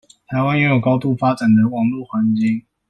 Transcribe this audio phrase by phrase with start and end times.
[0.29, 2.65] 臺灣擁有高度發展的網路環境